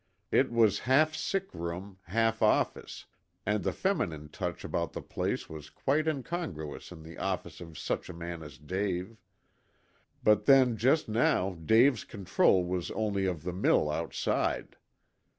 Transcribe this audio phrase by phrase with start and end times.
[0.31, 3.05] It was half sick room, half office,
[3.45, 8.09] and the feminine touch about the place was quite incongruous in the office of such
[8.09, 9.15] a man as Dave.
[10.23, 14.75] But then just now Dave's control was only of the mill outside.